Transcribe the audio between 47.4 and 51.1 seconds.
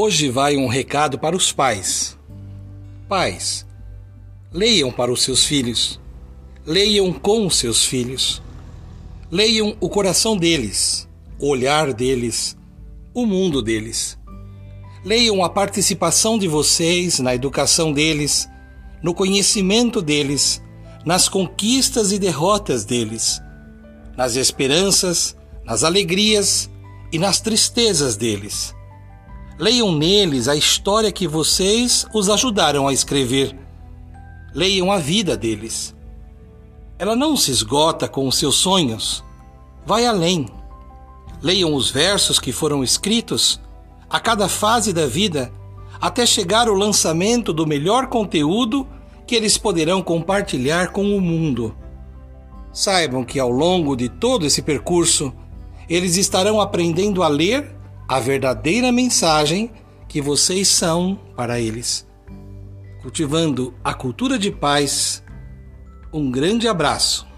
do melhor conteúdo que eles poderão compartilhar